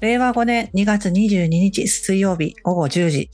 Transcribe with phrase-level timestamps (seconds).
[0.00, 3.30] 令和5年2月22日水曜日午後10時。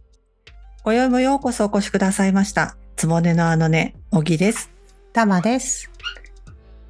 [0.83, 2.77] 今宵もようこそお越しくださいました。
[2.97, 4.69] つもねのあのね、小木です。
[5.13, 5.89] たまです。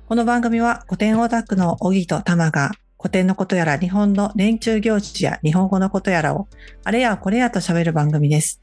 [0.09, 6.48] この番組は古典オタクの小木と玉が古典のことやら日本の年中行事や日本語のことやらを
[6.82, 8.62] あれやこれやと喋る番組です。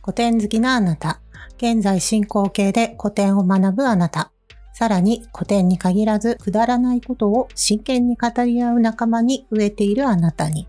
[0.00, 1.20] 古典好きなあなた。
[1.58, 4.32] 現在進行形で古典を学ぶあなた。
[4.78, 10.68] さらに古典に限らずくだらないことを真剣に語り合う仲間に植えているあなたに。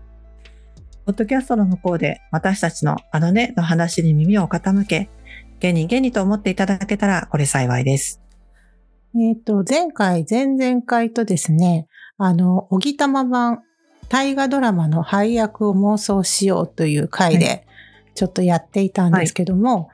[1.06, 5.10] ポッドキャストの向こうで私たちのあのねの話に耳を傾け、
[5.58, 8.20] 現に現にと思っていただけたらこれ幸いです。
[9.14, 11.86] えっ、と、前回、前々回とですね、
[12.18, 13.62] あの、おぎたま版、
[14.08, 17.64] 大河ドラマの配役を妄想しようという回はで、
[18.16, 19.88] ちょっとやっていたんですけども、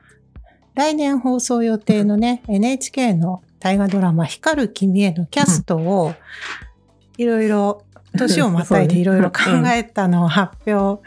[0.73, 6.13] 来年放送予定のね、NHK の大河ドラマ、光る君へのキャストを、
[7.17, 7.83] いろいろ、
[8.17, 11.03] 年をまたいでいろいろ考えたのを発表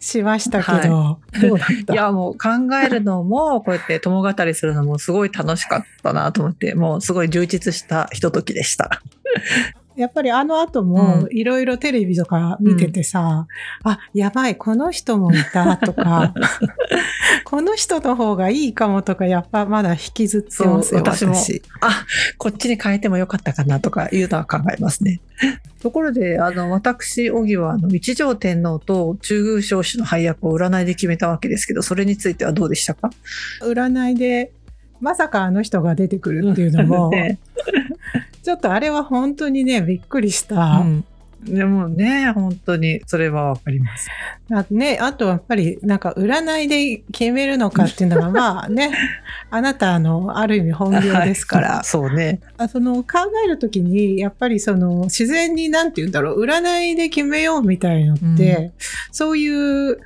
[0.00, 1.92] しましたけど、どうだった？
[1.92, 2.48] いや、もう考
[2.84, 9.02] えるのも、こうやって友語りするのもすごい楽しかったなと思って、もうすごい充実したひとときでした。
[9.98, 13.46] やっぱりあの後もいろいろテレビとか見ててさ、
[13.82, 16.32] あ、やばい、この人もいたとか、
[17.44, 21.62] この人の方がいいかもとか、やっぱまだ引きずってますよ、私も私。
[21.80, 22.04] あ、
[22.36, 25.20] こっちに変えてもよかったかなとかいうのは考えますね。
[25.82, 33.10] ところで、あの、私、小木は、あの、一条天皇と中宮彰子の配役を占いで決めたわけですけど、それについてはどうでしたか？
[33.62, 34.52] 占いで、
[35.00, 37.38] まさかあの人が出てくるっていうのも、 ね
[38.42, 40.78] ちょっとあれは本当にね、びっくりした。
[40.78, 41.04] うん。
[41.44, 44.08] でもね、本当にそれはわかります。
[44.50, 48.90] あね、あとやっぱりなんか占いで決めるのかっていうのが まあね、
[49.50, 52.40] あなたのある意味本業ですから、は いそうね。
[52.56, 58.72] あその考えるときにやっぱりその自然になんて言うんだろう占いで決めようみたいのって、
[59.12, 59.98] そういう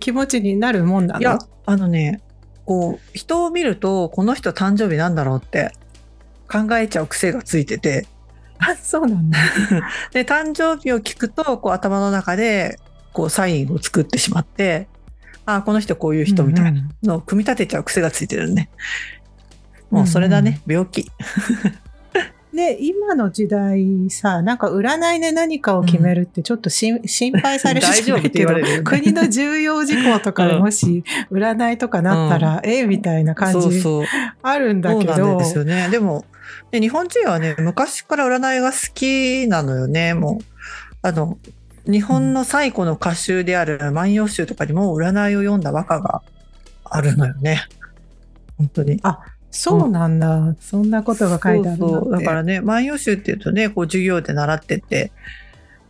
[0.00, 1.20] 気持ちになるもんなの？
[1.20, 2.20] いや、あのね、
[2.64, 5.72] こう、人を見ると、この人誕生日なんだろうって
[6.50, 8.06] 考えちゃう癖がついてて、
[8.58, 9.38] あそうなんだ
[10.12, 12.78] で、誕生日を聞くと、こう頭の中で、
[13.12, 14.88] こうサインを作ってしまって、
[15.44, 18.70] あこの人こういう人みたいなのを組み立てちゃう癖がついてるね。
[19.90, 21.10] もうそれだね、病気。
[22.52, 34.06] で今の時代さなんか占いで何かを決めるってちょっとし、心配されるじゃないけどね国の重要事項とかでもし占いとかなったら、えみたいな感じそうそう。
[34.42, 35.88] あるんだそうなんけどですよね。
[35.90, 36.24] でも、
[36.72, 40.14] ね、日本人はね、昔から占いが好きなのよね。
[40.14, 40.44] もう、
[41.02, 41.38] あの、
[41.86, 46.22] 日本の最古の歌集である万葉集とかにも占いを読んだ和歌が
[46.84, 47.62] あるのよね。
[48.58, 49.00] 本当に。
[49.52, 55.12] そうなんだ、そんなことが書いてあるそうだからね、万葉集っていうとね、こう授業で習ってて、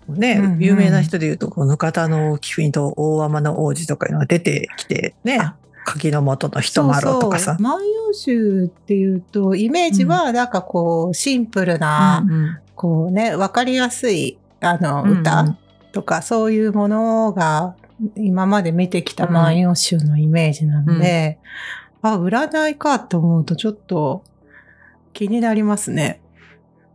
[0.08, 0.58] ね、うんうん。
[0.58, 7.44] 有名な人で言うと、こう、ぬかたの貴婦と大天の王子とかいうのが出てきて、ねあ、柿の元の人丸とかさ。
[7.44, 7.62] そうそう。
[7.62, 12.58] 万葉集っていうとイメージはなんかこうシンプルな、うんうん。
[12.74, 15.20] こうね分かりやすいあのうんうん。
[15.20, 15.56] 歌
[15.92, 17.76] とか、そういうものが
[18.16, 21.38] 今まで見てきた万葉集のイメージなので、
[22.02, 24.24] あ占いかと思うとちょっと
[25.12, 26.20] 気になりますね。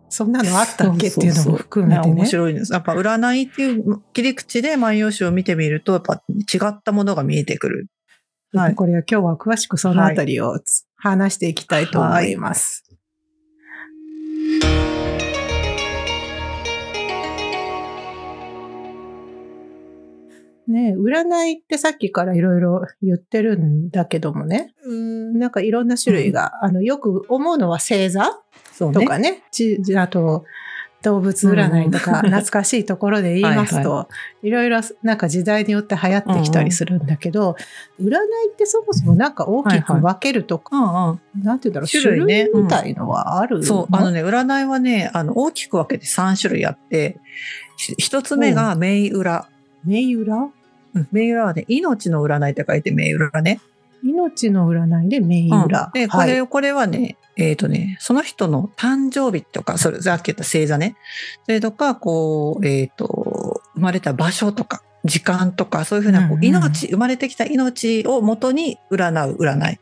[0.09, 2.25] そんなのあったっけっていうのも含めてそうそうそう面ね。
[2.29, 2.73] 白いです。
[2.73, 7.87] やっぱ占いっていう切り口で万葉集を見てみると、やっぱ違ったものが見えてくる。
[8.53, 12.86] はいこれは今日は詳しくそのあたりをつ話していきたいと思います。
[20.67, 25.39] ねえ占いってさっきからいろいろ言ってるんだけどもね、うーん。
[25.39, 28.41] なんかいろんな種類が、あの、よく思うのは星座。
[28.73, 30.43] そうとかね、ちあと、
[31.03, 32.31] 動物占いとか、うん。
[32.31, 34.07] 懐かしいところで言いますと、 は
[34.43, 34.69] いろい。
[34.69, 37.55] ろなんか時代によって流行ってきたりするんだけど、
[37.99, 38.15] 占い
[38.51, 41.43] ってそもそもなんか大きく分けるとか、うんうん。
[41.43, 43.63] なんて言うんだろう、種種類,、類ねみたいのはあるの？
[43.63, 47.19] そう、あのね、占いはね、あの、大きく分けて3種類あって、
[47.77, 49.47] ひ一つ目が銘裏。
[49.85, 50.49] 銘裏
[50.97, 53.59] うん銘裏はね、命の占いって書いて銘裏ね。
[54.03, 55.91] 命の占いで銘うん裏。
[55.93, 60.95] で、これ、はい、これはね、えっ、とね、その人の誕生日とか、それ、さっき言った星座ね。
[61.45, 69.79] それとか、こう、えっ、と、生まれた場所とか、時間とか、そういうふうな、こううんうん命、生まれてきた命をもとに占う占い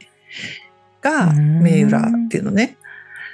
[1.02, 2.78] が、うん銘裏っていうのね。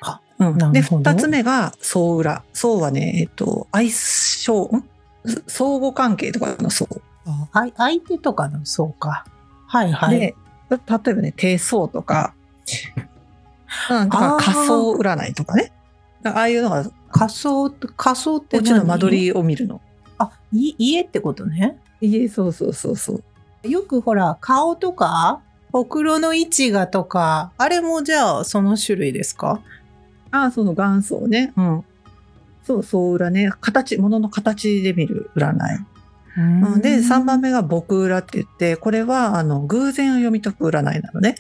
[0.02, 2.44] あうん、で、二つ目が、相裏。
[2.54, 4.84] 相はね、えっ、と、相性、ん？
[5.48, 6.90] 相互関係とかの相。
[7.52, 9.26] あい相手とかの、そうか。
[9.68, 10.20] はいはい。
[10.20, 10.36] で、
[10.70, 12.34] 例えばね、低層とか、
[13.90, 15.72] うん、とか仮想占いとかね。
[16.24, 18.64] ああいうのが、仮想って、仮想って何？
[18.64, 19.82] うちの間取りを見るの。
[20.18, 21.78] あ、い家ってことね。
[22.02, 23.22] 家、そうそうそうそ
[23.64, 23.68] う。
[23.68, 25.42] よくほら、顔とか、
[25.72, 29.62] ほくろの位置がとか、あれもじゃあその種類ですか？
[30.32, 31.54] ああ、その元祖ね。
[31.56, 31.84] うん。
[32.64, 33.52] そう、そう裏ね。
[33.62, 35.58] 形、ものの形で見る占い。
[36.38, 36.42] う
[36.78, 41.36] ん、で、3番目が僕裏って言って、これは、あの、偶然を読み解く占いなのね。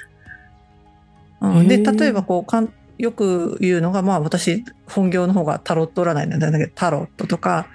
[1.40, 7.68] うん、で、例えばこうかん、よく言うのが、まあ私、本業の方がタロット占いなんだけど、タロットとか、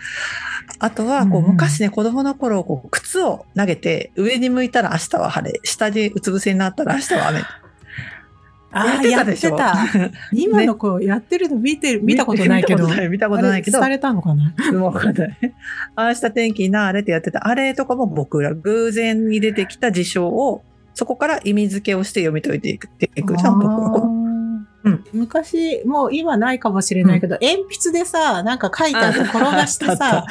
[0.79, 7.43] あとは、こう、昔ね、子供の頃、こう、靴を投げて、上に向いたら明日は晴れ、下でうつ伏せになったら明日は雨。
[9.11, 9.57] やってしょ？
[9.57, 9.75] た。
[10.33, 12.87] 今の子やってるの見てる、見たことないけど。
[13.09, 14.53] 見たことないけどされたのかな？
[14.73, 15.37] もうわかんない。
[15.97, 17.47] 明日天気なあれってやってた。
[17.49, 20.63] あれとかも僕ら偶然に出てきた事象を、
[20.95, 24.26] そこから意味付けをして読み解いていくっていくじゃん、僕ら。
[24.93, 30.25] こうん昔、もう今ないかもしれないけど、鉛筆でさ、なんか書いてあって転がしてさ、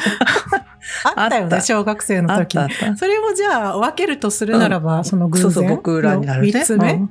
[1.15, 2.57] あ ったよね、小学生の時。
[2.95, 5.51] それをじゃあ分けるとするならば、その偶然？
[5.51, 6.49] そうそう、僕らになるね。
[6.49, 7.09] 3つ目、うん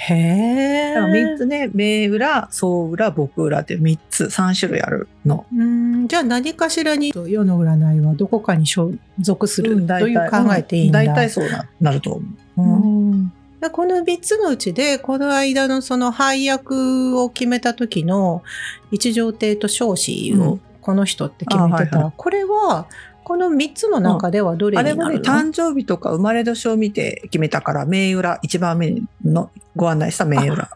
[0.00, 0.94] へえ。
[0.94, 5.44] だから3つね、名裏、総裏、僕裏って3つ、3種類あるの。
[5.52, 11.04] うんじゃあ何かしらに世の占いはどこかに所属するうんという考えていいんだ。
[11.04, 12.22] 大体そうななると思
[12.56, 12.62] う。
[12.62, 13.32] ううん
[13.72, 18.42] この3つのうちで、この間のその配役を決めた時の
[18.90, 21.76] 一条帝と彰子をうんこの人って決めてた。
[21.76, 22.86] あはいはこれは、
[23.22, 30.70] この3つの中ではどれあれはね、になるの、誕生日とか生まれ年を見て決めたから、名裏、一番目のご案内した名裏。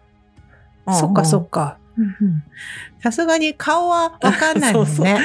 [0.91, 1.79] そっかそっっか。
[3.03, 4.91] さすがに顔はわかんないもんね。
[4.93, 5.19] そうそう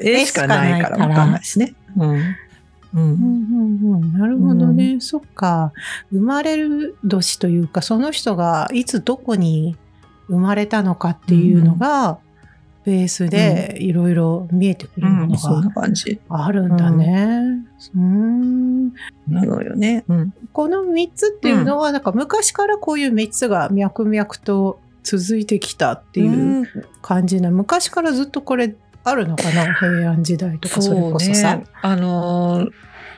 [0.00, 1.74] 絵しかないからわかんないしね。
[1.96, 2.36] うん。
[2.94, 2.98] う。
[2.98, 5.72] うんんうんうん、なるほどね、そっか
[6.10, 9.76] 生まれる年というかその人がいつどこに
[10.28, 12.18] 生まれたのかっていうのが、
[12.84, 16.20] ベースでいろいろ見えてくるものそんがな感じ。
[16.28, 17.66] あるんだね。
[17.94, 18.88] うん
[19.28, 20.04] なのよね。
[20.08, 20.34] うん。
[20.52, 26.66] この3つっていうのは、なんか昔からこういう3つが脈々と続いてきたっていう
[27.02, 28.74] 感じな、昔からずっとこれ
[29.08, 31.56] あるのかな平安時代とかそれこそさ。
[31.56, 32.70] ね、あのー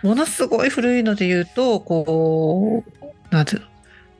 [0.02, 3.66] ものすごい古いので言うと、こう、なんていうの、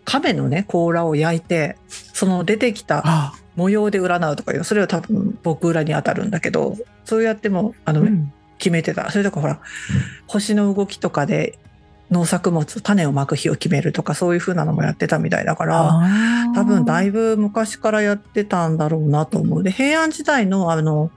[0.05, 9.11] 亀のね、甲羅を焼いて、その出てきたあ模様で占うとかいう、それは多分僕裏に当たるんだけど、そうやっても、あの、うん決めてた。
[9.11, 9.59] それとかほら、
[10.27, 11.59] 星の動きとかで
[12.11, 16.03] 農作物、種をまく日を決めるとか、そういう風なのもやってたみたいだから、
[16.55, 19.63] 多分だいいぶ昔からやってたんだろうなと思う。
[19.63, 21.11] で、平安時代のあの、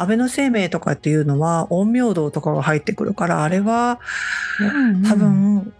[0.00, 4.00] 安倍の生命とかっていうのは陰陽道とかが入ってくるから、あれは
[5.06, 5.74] 多分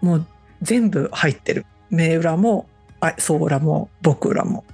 [0.00, 0.26] もう
[0.62, 1.66] 全部入ってる。
[1.90, 2.66] 名裏も、
[3.00, 4.64] あ総裏も、僕裏も。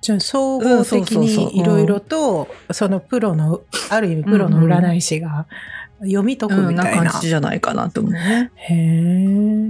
[0.00, 3.60] じゃあ総合的にいろいろとそのプロの
[3.90, 5.46] ある意味プロの占い師が
[6.00, 7.04] 読み解くうん、みたいな。
[7.04, 8.50] な感じじゃないかなと思うね。
[8.54, 8.74] へ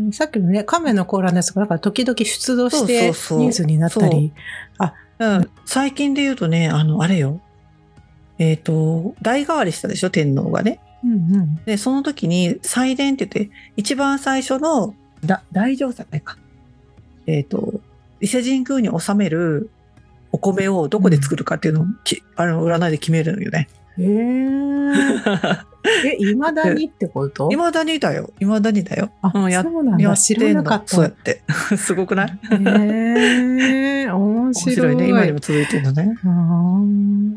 [0.09, 0.13] え。
[0.13, 4.33] さっきのね亀の甲羅のやつがだから時々出動してニュースになったり。
[5.19, 7.41] うん、最近で言うとね、あの、あれよ。
[8.43, 10.81] えっ、と、代替わりしたでしょ、天皇がね。
[11.05, 16.37] うんうんで、その時に、祭殿って言って、一番最初のだ大乗祭か。
[17.29, 17.81] えっ、と、
[18.21, 19.71] 伊勢神宮に納める
[20.33, 23.69] お米をどこで作るかっていうのを、きあの占いで決めるのよね。
[23.99, 25.63] へえ。
[26.05, 27.51] え、いまだにってこと？
[27.53, 28.31] いまだにだよ。
[28.41, 29.11] いまだにだよ。
[29.21, 30.03] あ、うんやそうなんだ。
[30.05, 30.95] やっ知てんのらなかった。
[30.97, 31.43] そうやって。
[31.77, 32.39] すごくない？
[32.51, 34.75] へえ、面面白い。
[34.77, 35.09] 白いね。
[35.09, 36.15] 今にも続いてるのね。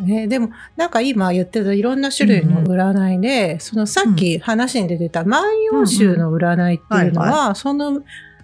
[0.08, 8.02] えーでもなんか今言ってたいろんな種類の占いで、そのさっき話に出てた万葉集の占いっていうのうんうんは、その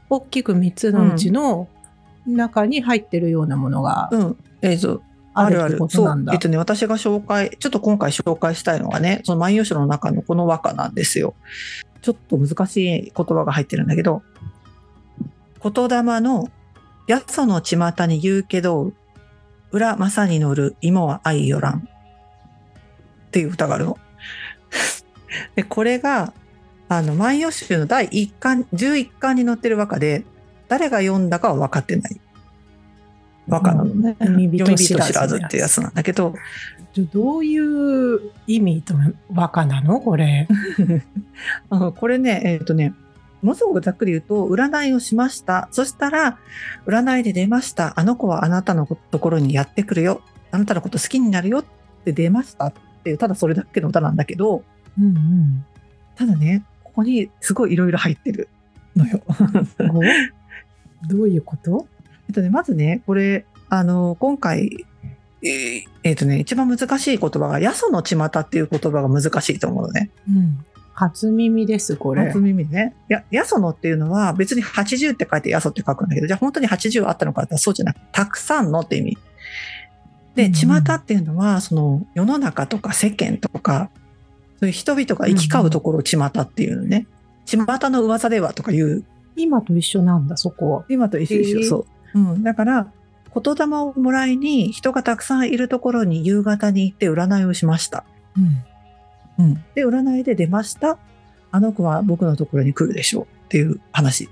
[0.10, 1.68] 大きく3つのうちの
[2.26, 4.36] 中に入ってるようなものがうん。
[4.64, 5.02] えっ、と、
[5.46, 5.78] あるってある。
[5.78, 5.88] そう。
[5.88, 6.34] ことなんだ。
[6.34, 11.36] えっとね、私が紹介、ちょっと今回紹介したいのがね、その万葉集の中のこの和歌なんですよ。
[12.02, 14.24] ちょっと難しい言葉が入ってるんだけど、
[15.64, 16.50] 言霊の、
[17.08, 18.92] やその巷に言うけど、
[19.72, 21.88] 裏まさに乗る芋は愛よらん。
[23.28, 23.98] っていう歌があるの。
[25.56, 26.34] で、これが、
[26.90, 30.26] あの、万葉集の第1巻、11巻に載ってる和歌で、
[30.68, 32.20] 誰が読んだかは分かってない
[33.48, 34.16] 和歌なのね。
[34.20, 36.34] うん読み人知らずってやつなんだけど、
[37.14, 37.58] どうい
[38.16, 38.94] う意味と
[39.34, 40.00] 和歌なの？
[40.02, 40.48] これ。
[41.70, 42.94] あこれね、えっ、とね、
[43.42, 45.68] ものすごくざっくり言うと、占いをしました。
[45.72, 46.38] そしたら、
[46.86, 48.00] 占いで出ました。
[48.00, 50.22] あの子はあなたのところにやってくるよ。
[50.52, 51.66] あなたのこと好きになるよっ
[52.04, 54.64] て出ましたっていう、ただそれだけの歌なんだけど、
[55.00, 55.66] うんうん
[56.16, 58.50] ただね、ここにすごいいろいろ入ってる
[58.96, 59.22] のよ。
[59.80, 61.08] お？
[61.08, 61.88] どういうこと？
[62.32, 64.86] えっとね、まずね、これ、あの、今回、
[65.44, 70.12] えーえーとね、一番難しい言葉が、やそのちまたっていう言葉が難しいと思うのね。
[70.30, 70.66] うん。
[70.94, 72.28] 初耳です、これ。
[72.28, 72.96] 初耳ね。
[73.10, 79.18] や、やそのっていうのは別に80って書いてやそって書くんだけど、じゃあ本当に80あったのかってそうじゃなくて、たくさんのって意味。
[80.36, 83.90] で、うんちまたっていうのは、その世の中とか世間とか、
[84.60, 87.08] そういう人々が行き交うところをちまたっていうのね。
[87.46, 89.04] ちまたの噂ではとかいう、
[89.36, 90.86] 今と一緒なんだ、そこは。
[90.88, 91.86] 今と一緒一緒、へーそう。
[92.14, 92.44] うん。
[92.44, 92.92] だから、
[93.34, 98.04] 言霊をもらいに人がたくさんいるところに夕方に行って占いをしました。
[98.38, 99.46] うん。
[99.46, 99.64] うん。
[99.76, 100.98] で、占いで出ました。
[101.52, 104.30] あの子は僕のところに来るでしょうっていう話。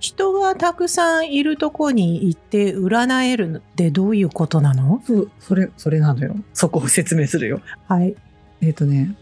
[0.00, 5.00] 人がたくさんいるとこに行って占えるってどういうことなの？
[5.06, 6.34] そう、それ、それなのよ。
[6.52, 7.60] そこを説明するよ。
[7.86, 8.16] はい。
[8.60, 9.16] えっ、とね、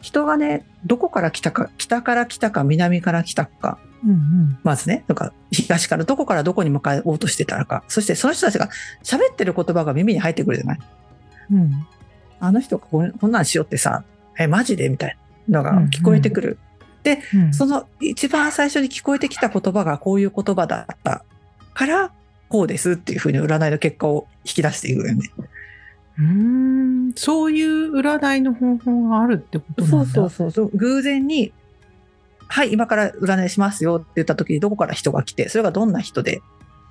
[0.00, 4.58] 人がね、どこから来たか、北から来たか、南から来たか、うんうん。
[4.62, 8.68] まずね、とか、東からどこからどこに向かおうとしてたのか、そしてその人たちが
[9.02, 10.78] 喋ってる言葉が耳に入ってくるじゃない。
[11.52, 11.86] うん。
[12.40, 14.04] あの人がこんこんなんしようってさ、
[14.38, 15.16] え、マジでみたい
[15.48, 16.58] なのが聞こえてくる。
[16.58, 16.62] う
[17.38, 21.24] んその一番最初に聞こえてきた言葉がこういう言葉だった
[21.72, 22.12] から、
[22.48, 25.30] こうですっていうふうに占いの結果を引き出していくよね。
[26.18, 29.96] うーんそういう占いの方法があるってことなんだ。
[29.96, 30.70] そうそうそうそう。
[30.76, 31.52] 偶然に、
[32.48, 36.40] はい、今から占いしますよって言った時にどこから人が来て、それがどんな人で、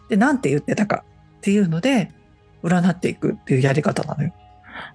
[0.09, 1.03] で、なんて言ってたか
[1.37, 2.11] っていうので、
[2.63, 4.33] 占っていくっていうやり方なのよ。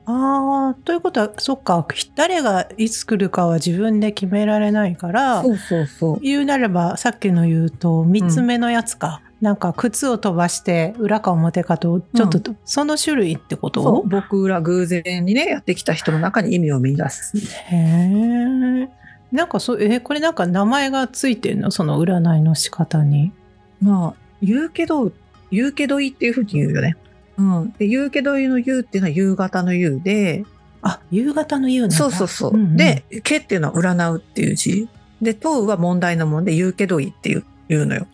[0.05, 6.21] ああ、ということは、そっか、誰がいつ来るかは自分で決められないから、うそうそう。
[6.21, 9.23] 言うなれば、さっきの言うと、三つ目のやつか。
[9.41, 13.83] なんか、靴を飛ばして、裏か表かと、ちょっと、その種類ってこと？
[13.83, 17.39] そう僕ら偶然にね、やってきた人の中に意味を見出す。
[17.39, 18.89] へえ。
[19.33, 21.71] なんかそう、え、これなんか名前がついてんの？
[21.71, 23.33] その占いの仕方に。
[23.81, 25.13] まあ、言うけど、
[25.51, 26.97] 言うけどいいっていうふうに言うよね。
[27.37, 27.75] うん。
[27.79, 30.45] で、言うけどいいの言うっていうのは夕方の夕で、
[30.83, 31.97] あ、夕方の夕なんだ。
[31.97, 32.57] そうそうそう。
[32.57, 34.89] んん、で、けっていうのは占うっていう字。
[35.23, 38.07] で、問うは問題のもんで、言うけどいいっていう言うのよ。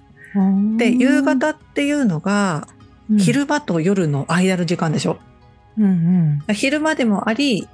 [0.77, 2.69] で、夕方っていうのが、
[3.11, 5.19] うん、昼間と夜の間の時間でしょ。
[5.79, 7.69] うん昼間でもあり、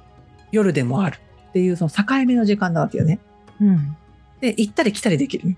[0.51, 1.17] 夜でもある
[1.49, 3.19] っていうその境目の時間なわけよね。
[3.61, 3.67] うん。
[3.67, 3.97] うん。
[4.41, 5.55] で、行ったり来たりできる。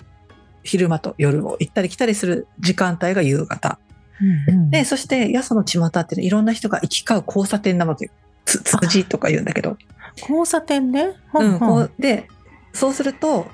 [0.64, 3.78] 昼間と夜を行ったり来たりする時間帯が夕方。
[4.48, 8.12] うんうん、で、そして、やその巷っていうのはいろんな人が行き交う交差点なわけよ。
[8.46, 9.78] つ、つじとか言うんだけど。
[10.22, 11.14] 交差点ね？
[11.32, 12.28] ほうんん、ほんこうで、
[12.74, 13.48] そうすると、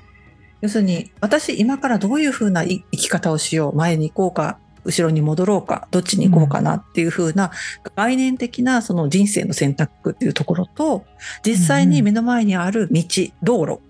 [0.60, 7.50] 要するに、私今からどういうふうな生き方をしよう、前に行こうか、後ろに戻ろうか、どっちに行こうかなっていうふうな
[7.96, 11.04] 概念的なその人生の選択っていうところと、
[11.44, 13.02] 実際に目の前にある道、
[13.42, 13.80] 道路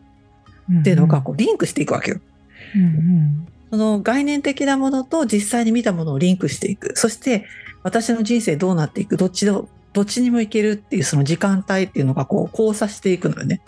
[0.80, 2.20] っていうのがこうリンクしていくわけよ。
[2.76, 6.94] うんうんその概念的なものと実際に見たものをリンクしていく。
[6.94, 7.46] そして
[7.82, 13.62] 私の人生どうなっていく、どっちの、どっちにも行けるっていうその時間帯っていうのがこう交差していくのよね。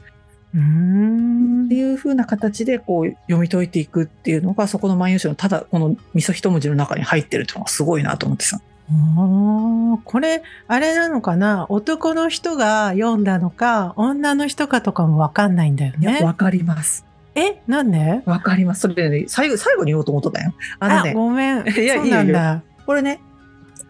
[0.55, 8.61] うーんっていう風な形でこう読み解いていくっていうのがそこの万葉集のただこの味噌一文字の中に入ってるっていうのがすごいなと思ってさ。
[8.91, 11.67] あーこれ、あれなのかな？
[11.69, 16.21] 男の人が読んだのか、女の人かとかもわかんないんだよね。
[16.23, 17.07] わかります。
[17.35, 17.63] え？
[17.67, 18.23] なんで？
[18.27, 18.83] わかります。
[18.83, 20.55] それでね、最後、最後に言おうと思ったんだよ。
[20.81, 21.59] あのあね、ごめん。
[21.67, 22.63] いやそうなんだ。
[22.85, 23.21] これね、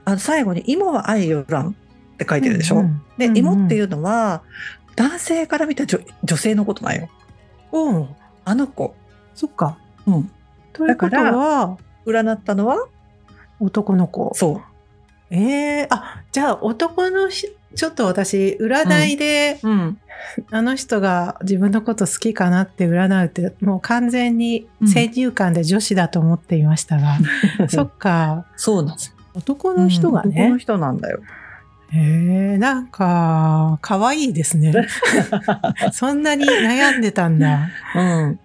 [0.04, 1.72] あの最後に芋は愛よらんっ
[2.18, 2.76] て書いてるでしょ？
[2.78, 4.42] うんで、うん芋っていうのは
[4.94, 7.08] 男性から見た女女性のことなんよ。
[7.72, 7.96] うん。
[7.96, 8.08] うん
[8.44, 8.94] あの子。
[9.34, 9.78] そっか。
[10.06, 10.30] うん。
[10.72, 12.86] ということは、占ったのは
[13.58, 14.30] 男の子。
[14.34, 14.73] そう。
[15.30, 19.98] ええあ、じゃあ男のし、ちょっと私、占いで、うん。
[20.50, 27.18] あの人が自分のこと好きかなって占うって、もう完全に先入観で女子だと思っていましたが、
[27.68, 29.14] そっか、そうなんです。
[29.34, 31.20] 男の人がねうん男の、人なんだよ。
[31.90, 34.72] へえなんか、可愛いですね。
[35.92, 37.68] そんなに悩んでたんだ。
[37.94, 38.40] うん。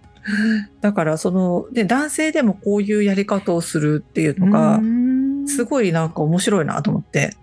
[0.82, 5.09] だから、その、で、男性でもこういうやり方をするっていうのがう、ーん
[5.50, 7.36] すごいなんか面白いなと思って。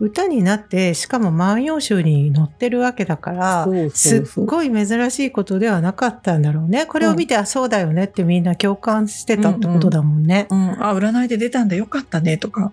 [0.00, 6.86] 歌になって、しかも万葉集に載ってるわけだから、すっごい珍しいことではなかったんだろうね。
[6.86, 10.48] これを見て、あ、そうだよねってみんな共感してたってことだもんね。
[10.50, 12.72] うん、あ、占いで出たんだよかったねとか、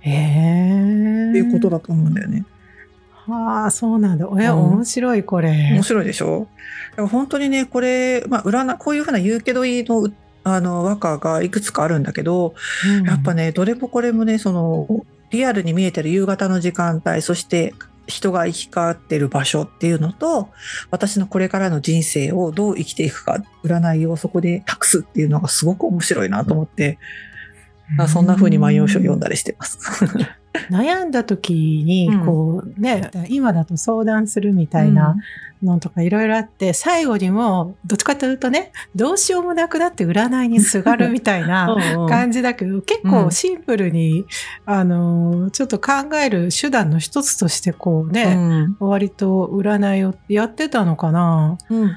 [0.00, 1.30] へえ。
[1.30, 2.44] っていうことだと思うんだよね。
[3.26, 4.26] はあ、そうなんだ。
[4.26, 5.82] いや、うん面白い、これ面。
[5.82, 6.48] 白いでしょ
[6.96, 10.08] 本当にね、これ、まあ、占い、こういうふうな言うけどいいの、
[10.54, 12.54] あの、和歌がいくつかあるんだけど、
[12.98, 17.74] うんやっぱね、どれもこれもね、その、リアルに見えてる夕方の時間帯、そして
[18.06, 20.48] 人が行き交ってる場所っていうのと、
[20.90, 26.98] 私のこれからの人生をどう生きていくか、占いをそこで託すっていうのがすごく面白いなと思って、
[28.08, 29.78] そんな風に万葉集を読んだりしてます。
[30.70, 31.52] 悩んだ時
[31.84, 32.26] にうん。
[32.26, 35.16] こうね、今だと相談するみたいな
[35.62, 42.08] のとかいろいろあって、最後にもどっちかというとねどうしようもなくなって占いにすがるみたいな うんうん。
[42.08, 44.24] 感じだけど、結構シンプルに、
[44.66, 48.34] あのちょっと考える手段の一つとしてこうね、
[48.80, 48.88] うん。
[48.88, 51.58] 割と占いをやってたのかな。
[51.70, 51.96] うん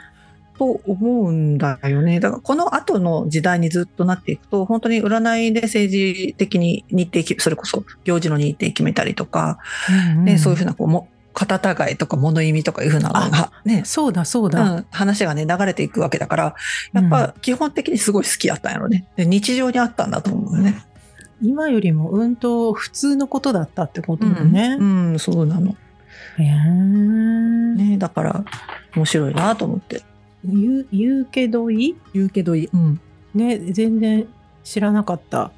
[0.62, 2.20] と思うんだよね。
[2.20, 9.58] だからこの後の時代にずっとなっていくと、本当に占いで政治的に日程それこそ行事の日程決めたりとか、
[10.24, 11.56] ね、そういうふうなこうも、肩
[11.89, 14.75] 違いとか物意味とかいうふうなのがね、そうだそうだ。
[14.75, 16.56] うん、話がね、流れていくわけだから、
[16.94, 19.08] やっぱ基本的にすごい好きだったんやろね。
[19.15, 20.86] で日常にあったんだと思うよね。
[21.41, 24.77] 今よりもうんと普通のことだったってことだね。
[24.80, 25.75] うん、うんそうなの。
[26.38, 28.46] ね、だから
[28.96, 30.03] 面白いなと思って。
[30.45, 31.95] 言う言うけどいい？
[32.13, 32.69] 言うけどいい。
[32.74, 33.00] うん。
[33.33, 34.27] ね、全然
[34.63, 35.51] 知らなかった。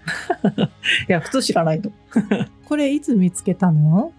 [1.09, 1.91] いや、普通知らないと。
[2.65, 4.11] これいつ見つけたの？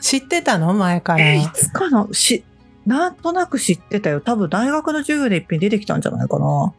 [0.00, 0.72] 知ってたの？
[0.74, 1.20] 前から。
[1.32, 2.08] えーいつかな？
[2.12, 2.44] し、
[2.86, 4.20] なんとなく知ってたよ。
[4.20, 6.72] 多分大学の授業で一遍出てきたんじゃないかな。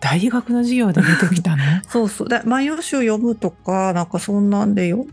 [0.00, 1.62] 大学の授業で出てきたの？
[1.88, 2.28] そうそう。
[2.28, 5.06] で、万葉集読むとか、なんかそんなんでよ。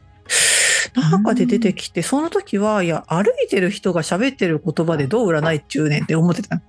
[0.96, 6.62] なんかで出てきて、その時は、いや、歩いてる人が喋ってる言葉でどう占いっちゅうねんって思ってた。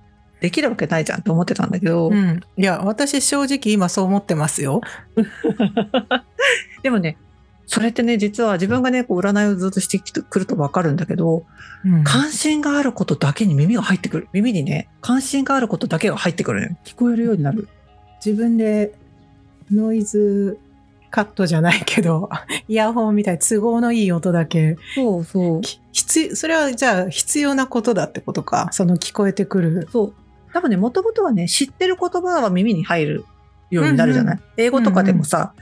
[0.43, 2.41] できるわけないじゃんって思ってたんだけど、うん。
[2.57, 4.81] いや、私正直今そう思ってますよ。
[6.83, 7.15] でもね、
[7.65, 11.45] それってね、実は自分がね、こう占いをずっとしてくるとわかるんだけど、
[11.85, 14.27] うん関心があることだけに耳が入ってくる。
[14.33, 16.77] 耳にね、関心があることだけが入ってくるのよ。
[16.83, 17.69] 聞こえるようになる。
[18.25, 18.93] 自分で
[19.71, 20.59] ノイズ
[21.09, 22.29] カットじゃないけど、
[22.67, 25.61] イヤホンみたいに都合のいい音だけ、そうそう。
[26.35, 28.67] それはじゃあ必要なことだってことか。
[28.73, 29.87] その聞こえてくる。
[29.89, 30.13] そう。
[30.53, 33.25] 多分ね、もともとはね、知ってる言葉は耳に入る
[33.69, 35.53] ようになるじゃない、英語とかでもさ、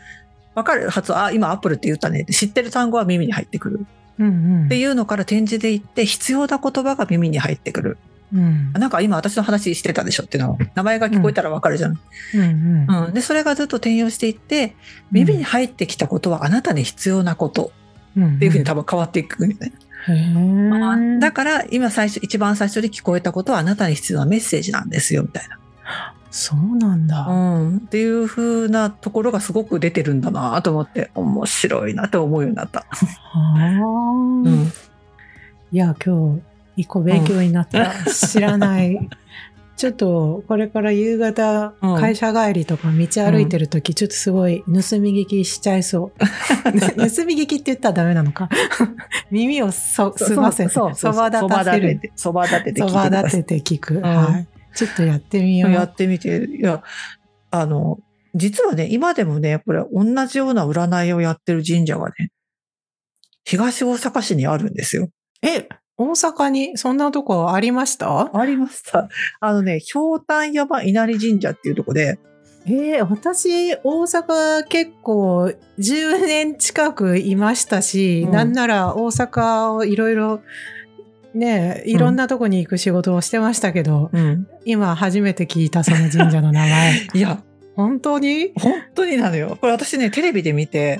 [0.54, 3.86] わかる発音、あ、今アップルって言ったねって知ってる単語は耳に入ってくる。
[4.20, 4.30] うんう
[4.64, 7.98] んっていうのから展示で言って、必要な言葉が耳に入ってくる。
[8.34, 12.00] うんなんか今私の話してたでしょっていうの名前が聞こえたらわかるじゃん。
[12.34, 13.14] うんうんうん。
[13.14, 14.76] で、それがずっと転用していって、
[15.12, 17.72] 耳に入ってきたことはあなたに必要なこと
[18.16, 19.72] うんっていうふうに多分変わっていくんよね。
[20.08, 25.60] へーだから今最初、一番最初に聞こえたことはあなたに必要なメッセージなんですよ、みたいな。
[26.32, 27.28] そうなんだ。
[27.28, 32.86] うん、っていう風なところがすごく出てるんだなと思って面白いなと思うようになった。
[32.90, 34.72] はあうん、
[35.72, 36.42] いや、今日、
[36.78, 37.94] 一個勉強になった。
[38.10, 39.10] 知らない。
[39.82, 46.20] ちょっと、これから夕方、うん会社帰りとか道歩いてるとき、ちょっとすごい盗み聞きしちゃいそう。
[46.70, 48.48] 盗み聞きって言ったらダメなのか？
[49.32, 52.00] 耳をそ、すませて、そば立たせる。
[52.00, 53.94] て、そば立てて聞いそば立てて聞く。
[53.96, 54.48] んはい。
[54.76, 55.72] ちょっとやってみよう。
[55.72, 56.84] やってみて、いや、
[57.50, 57.98] あの、
[58.36, 62.30] 実はね、今でもね、これ同じような占いをやってる神社がね、
[63.46, 65.10] 東大阪市にあるんですよ。
[65.42, 65.68] え、
[66.02, 68.30] 大阪にそんなとこありました？
[68.38, 69.10] ありました。
[69.40, 72.20] あのね、ひょうたん山稲荷神社っていうとこで、
[72.66, 80.42] えー私、大阪結構10年近くいましたし、うんなんなら大阪をいろいろ
[81.34, 84.48] ね、いろんなとこに行く仕事をしてましたけど、うん。
[84.66, 86.94] 今初めて聞いたその神社の名前。
[87.16, 87.42] いや、
[87.76, 88.52] 本当に？
[88.60, 89.58] 本当になのよ。
[89.62, 91.00] これ私ね、テレビで見て、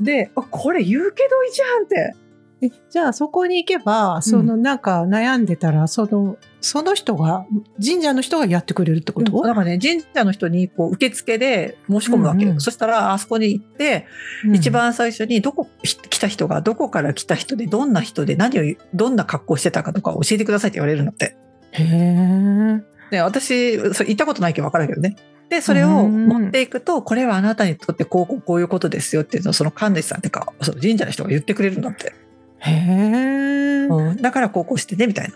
[0.00, 2.14] で、あ、これ言うけどいいじゃんって。
[2.62, 7.44] えじゃあそこに行けば、そのなんか悩んでたら、その、その人が、
[7.84, 12.50] 神社の人がやってくれるってこと、だからね、神社の人にこう受付で申し込むわけよ。
[12.50, 14.06] うんうんそしたら、あそこに行って、
[14.44, 21.36] うん一番最初にどこひ来た人がどこから来た人でどんな人で何をどんな格好してたかとか教えてくださいって言われるのって。
[21.72, 22.82] へえ。
[23.10, 25.16] で私それ行ったことないけど分からんけどね。
[25.48, 32.14] でそれをうん持っていくとこれはあなたにとってこうこうこういうことですよっていうのをその神主さんっていうかその神社の人が言ってくれるんだって。
[32.62, 33.86] へえ。
[33.86, 35.34] うん、だからこうこうしてねみたいな。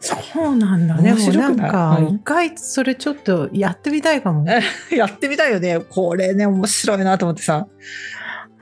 [0.00, 0.16] そ
[0.48, 1.12] うなんだね。
[1.12, 4.46] 面白くなんか、うん一回それちょっとやってみたいかも。
[4.90, 5.78] やってみたいよね。
[5.90, 7.66] これね面白いなと思ってさ。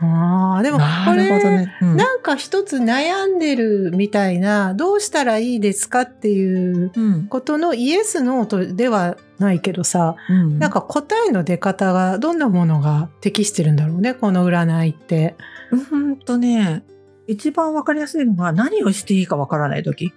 [0.00, 1.76] ああ、でもこなるれ、ほどね。
[1.82, 15.36] うんなんか一つ悩んでるみたいな、どうしたらいいですかっていううんことのイエス、ノーとではないけどさ、うんなんか答えの出方がどんなものが適してるんだろうね、この占いって。
[15.72, 16.82] うーんとね、
[17.28, 20.12] 一番わかりやすいのが何をしていいかわからない時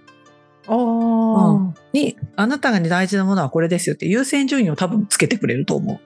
[0.67, 5.99] ああ、うんに、あなたが大事なものはこれですよって優先順位を多分つけてくれると思う。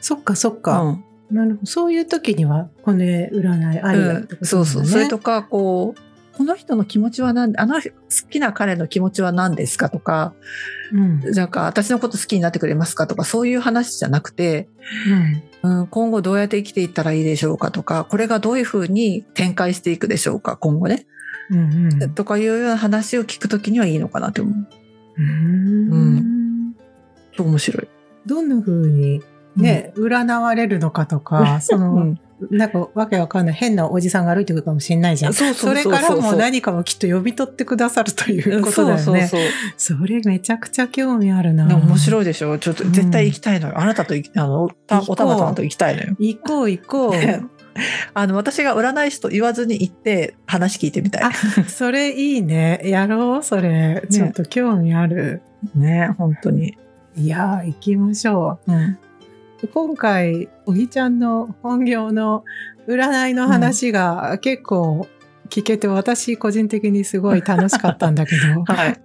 [0.00, 0.80] そっかそっか。
[0.82, 1.66] うんなるほど。
[1.66, 4.38] そういう時には、この占いありだとなんだね。
[4.42, 4.86] そうそう。
[4.86, 6.00] それとか、こう、
[6.36, 7.90] この人の気持ちは何あの好
[8.28, 10.34] きな彼の気持ちは何ですかとか、
[10.92, 11.20] うん。
[11.32, 14.68] なんか私のこと好きになってくれますかとか、そういう話じゃなくて、
[15.62, 21.06] うん、今後どうやって生きていったらいいでしょうかとか、これがどういうふうに展開していくでしょうか、今後ね。
[21.50, 22.02] うん。
[22.02, 22.14] うん。
[22.14, 24.54] とかいうような話を聞くときにはいいのかなと思う。
[25.18, 26.74] うん。
[27.34, 27.88] そう面白い。
[28.26, 29.22] どんな風に
[29.56, 32.20] ね、占われるのかとか、 その、うん、
[32.50, 35.34] なんかわけわかんない変なおじさんが歩いてくるかもしれないじゃん。
[35.34, 39.02] そうそうそれからも何かをきっと読み取ってくださるということだよね。
[39.02, 39.96] そうそうそう。
[39.98, 41.66] それめちゃくちゃ興味あるな。
[41.66, 41.98] 面い。
[41.98, 43.80] 白いでしょちょっと絶対行きたいのよ。
[43.80, 46.16] あなたとあの、たおたまさんと行きたいのよ。
[46.18, 47.12] 行こう行こう。
[48.14, 51.22] あの、私が占い師と言わずに行って話聞いてみたい。
[51.22, 51.32] あ
[51.68, 52.80] それいいね。
[52.84, 54.02] やろうそれ。
[54.10, 55.42] ちょっと興味ある。
[55.74, 56.76] ね、本当に。
[57.16, 58.98] いやー、行きましょうん。
[59.62, 59.68] う。
[59.68, 62.44] 今回、おぎちゃんの本業の
[62.86, 65.08] 占いの話が結構
[65.48, 68.62] 聞けて、私個人的にすごい楽しかったんだけど。
[68.72, 69.00] はい。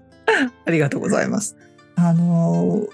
[0.65, 1.57] ありがとうございます。
[1.95, 2.87] あの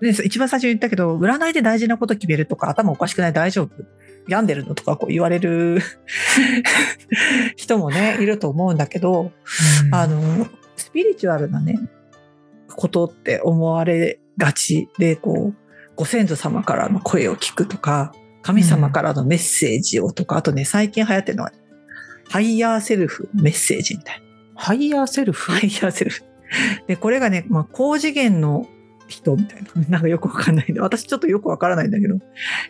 [0.00, 3.84] ー、ね、一番最初に言ったけど、占いで大事なこと決めるとか、頭おかしくない大丈夫？
[4.28, 5.80] 病んでるのとかこう言われる
[7.56, 9.32] 人もね、 いると思うんだけど、
[9.86, 11.78] うんあの、スピリチュアルなね、
[12.68, 15.67] ことって思われがちで、こう、
[15.98, 21.52] ご先祖様からの声を聞くとか、神様からのメッセージをとか、あとね、最近流行ってるのは、
[22.30, 24.24] higher self メッセージみたいな。
[24.54, 26.22] higher self？higher self。
[26.86, 28.68] で、これがね、まあ、高次元の
[29.08, 29.88] 人みたいな。
[29.88, 32.14] なんかよくわかんないんで、私ちょっとよくわからないんだけど、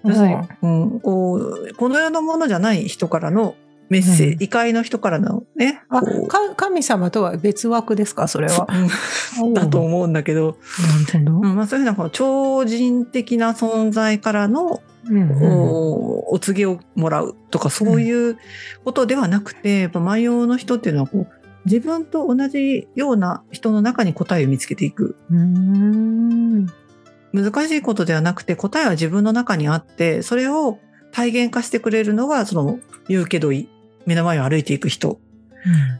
[0.04, 3.56] 要するにうん、こう、この世のものじゃない人からの
[3.88, 4.42] メッセージ、うん。
[4.42, 6.02] 異界の人からのね、あ
[6.56, 8.28] 神様とは別枠ですか？
[8.28, 8.66] それは。
[9.42, 9.46] う。
[9.46, 10.58] ん だと思うんだけど、
[11.14, 11.48] なるほど。
[11.48, 15.42] うんまあ、そういうふうな超人的な存在からの、うんうん。
[15.42, 18.36] おお告げをもらうとかそういう
[18.84, 21.28] ことではなくて、やっぱ万葉の人っていうのはこう
[21.64, 25.16] 自分と同じような人の中に答えを見つけていく。
[25.30, 26.66] うーん。
[27.32, 30.78] 難しいことではなくて答えは自分の中にあってそれを
[31.12, 33.68] 体現化してくれるのがその言うけどい
[34.08, 35.20] 目の前を歩いていく人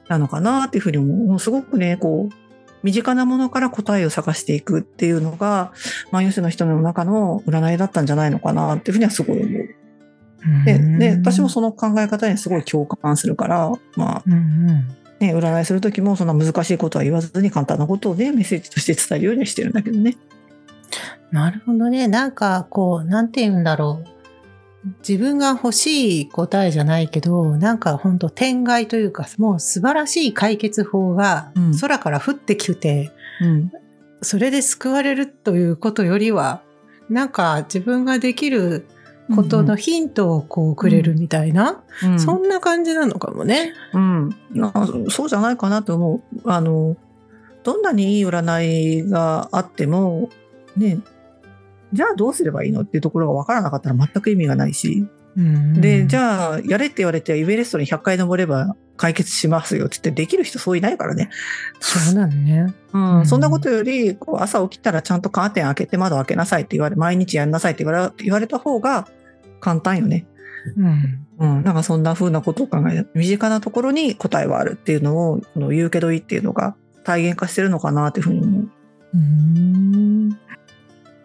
[0.08, 2.34] なのかなっていうふうに思うもうすごくねこう
[2.82, 5.72] 身近なものから答えを探していくっていうのが
[6.10, 9.68] 万葉集の人の中の占いだったんじゃないのかなっていうふうにはすごい思う。
[10.64, 20.16] でで私もその考え方にすごい共感するからまあうんうんね占いする時もそんな難しいことは言わずに簡単なことをねメッセージとして伝えるようにはしてるんだけどね。
[21.30, 22.08] なるほどね。
[22.08, 24.17] なんか、こう、なんて言うんだろう。
[25.06, 31.78] 自分が欲しい答えじゃないけど、なんか本当天外というか、もう素晴らしい解決法がうん。
[31.78, 33.72] 空から降ってきて、うん。
[34.22, 36.62] それで救われるということよりは、
[37.08, 38.86] なんか自分ができる
[39.34, 42.20] ことのヒントをこうくれるみたいな、うん。
[42.20, 43.72] そんな感じなのかもね。
[43.92, 44.72] うん、な
[45.10, 46.50] そうじゃないかなと思う。
[46.50, 46.96] あの、
[47.64, 50.30] どんなにいい占いがあっても、
[50.76, 50.98] ね、
[51.92, 55.06] じゃあどうすればいいのっていうところが分からなかったら全く意味がないし、
[55.80, 61.30] で、じゃゃあ、やれって言われて、エベレストに100回登れば解決しますよって言って、できる人そういないからね。
[61.78, 62.74] そうなのね。
[62.92, 69.06] うんうんそんなことより、こう朝起きたらちゃんとカーテン開けて窓開けなさいって言われ、毎日やんなさいって言われ言われた方が
[69.60, 70.26] 簡単よね。
[70.76, 71.26] うん。
[71.38, 76.74] うん、なんかそんな風なことを考え身近なところに答えはあるっていうのを、この言うけどいいっていうのが
[77.04, 78.70] 体現化してるのかなっていうふうに思う。
[79.14, 80.38] うん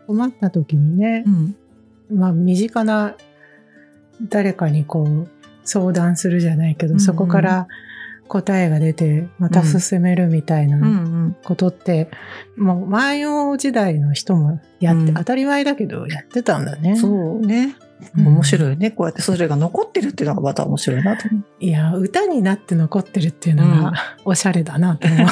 [0.07, 1.55] 困った時にね、ん。
[2.11, 3.15] まあ身近な
[4.21, 5.29] 誰かにこう
[5.63, 7.67] 相談するじゃないけど、うんうんそこから
[8.27, 10.79] 答えが出てまた進めるみたいうんう。
[10.79, 12.09] なんことって、
[12.57, 16.95] もう万葉時代の人もやって、うん当たり前だけどやってたんだね。
[16.95, 17.75] そうね。
[18.17, 18.91] うん面白いね。
[18.91, 21.43] こうやってそれが残ってるっていうのがまた面白いなと思う。
[21.59, 23.93] いや歌になって残ってるっていうのが、うん
[24.25, 25.27] おしゃれだなと思う。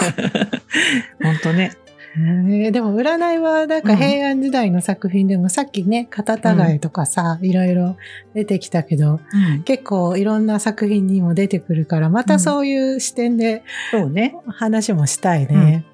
[1.24, 1.74] 本当ね。
[2.16, 7.98] えーでも占いはなんか平安時代の作品でも、さっきね、片違いとかさ、いろいろ
[8.34, 9.20] 出てきたけど、
[9.66, 14.36] 結構いろんな作品にも出てくるから、またそういう視点でそうね。
[14.48, 15.86] 話もしたいね。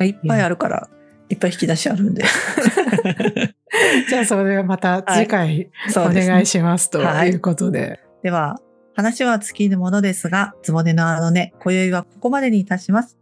[0.00, 0.88] いっぱいあるから、
[1.28, 2.24] いっぱい引き出しあるんで。
[4.08, 8.00] じゃあそれはまた次回おそうですね願いしますとはいいうことで。
[8.22, 8.56] では、
[8.94, 13.19] 話は尽きぬものですが、つぼねのあのね、今宵はここまでにいたします。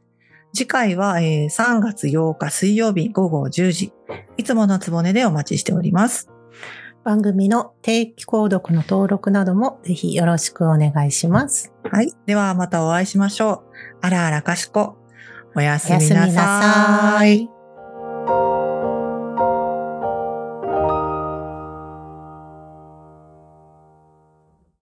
[0.53, 3.93] 次回は、えー3月8日水曜日午後10時、
[4.37, 6.31] いつものつぼねでお待ちしております。
[7.05, 11.73] 番組の定期購読の登録などもぜひよろしくお願いします。
[11.91, 12.13] はい。
[12.27, 13.97] ではまたお会いしましょう。
[14.03, 14.97] あらあらかしこ。
[15.55, 16.29] おやすみな。
[16.31, 17.49] さい。